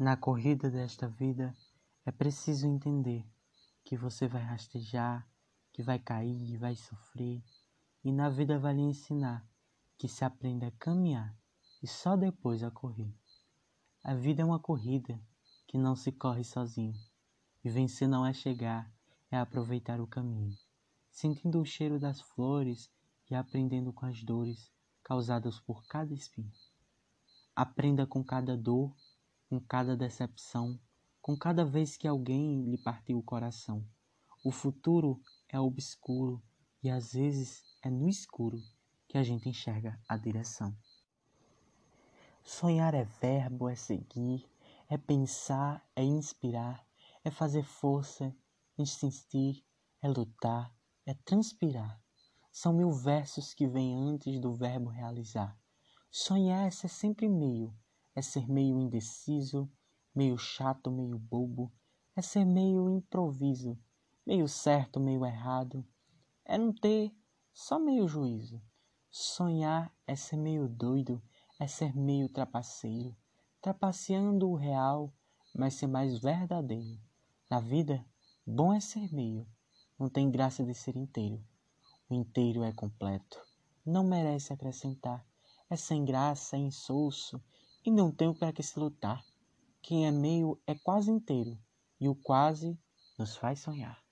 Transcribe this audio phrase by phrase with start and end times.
[0.00, 1.54] Na corrida desta vida
[2.06, 3.22] é preciso entender
[3.84, 5.28] que você vai rastejar,
[5.74, 7.44] que vai cair, vai sofrer,
[8.02, 9.46] e na vida vai lhe ensinar
[9.98, 11.36] que se aprende a caminhar
[11.82, 13.14] e só depois a correr.
[14.02, 15.20] A vida é uma corrida
[15.66, 16.98] que não se corre sozinho,
[17.62, 18.90] e vencer não é chegar,
[19.30, 20.56] é aproveitar o caminho,
[21.10, 22.90] sentindo o cheiro das flores
[23.30, 24.72] e aprendendo com as dores
[25.02, 26.54] causadas por cada espinho.
[27.54, 28.96] Aprenda com cada dor
[29.50, 30.78] com cada decepção,
[31.20, 33.84] com cada vez que alguém lhe partiu o coração.
[34.44, 36.40] O futuro é obscuro
[36.80, 38.62] e às vezes é no escuro
[39.08, 40.72] que a gente enxerga a direção.
[42.44, 44.48] Sonhar é verbo, é seguir,
[44.88, 46.86] é pensar, é inspirar,
[47.24, 48.32] é fazer força,
[48.78, 49.64] insistir,
[50.00, 50.72] é lutar,
[51.04, 52.00] é transpirar.
[52.52, 55.58] São mil versos que vêm antes do verbo realizar.
[56.08, 57.74] Sonhar é ser sempre meio,
[58.14, 59.70] é ser meio indeciso,
[60.14, 61.72] meio chato, meio bobo,
[62.16, 63.78] é ser meio improviso,
[64.26, 65.86] meio certo, meio errado,
[66.44, 67.12] é não ter
[67.52, 68.60] só meio juízo.
[69.10, 71.22] Sonhar é ser meio doido,
[71.58, 73.16] é ser meio trapaceiro,
[73.60, 75.12] trapaceando o real,
[75.54, 77.00] mas ser mais verdadeiro.
[77.48, 78.04] Na vida,
[78.46, 79.46] bom é ser meio,
[79.98, 81.44] não tem graça de ser inteiro.
[82.08, 83.40] O inteiro é completo,
[83.84, 85.24] não merece acrescentar,
[85.68, 87.42] é sem graça, é insosso,
[87.84, 89.24] e não tem para que se lutar.
[89.82, 91.58] Quem é meio é quase inteiro,
[92.00, 92.78] e o quase
[93.18, 94.02] nos faz sonhar.